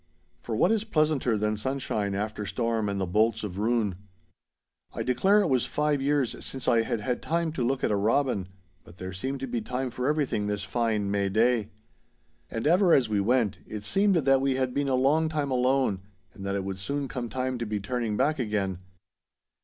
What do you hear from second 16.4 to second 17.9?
that it would soon come time to be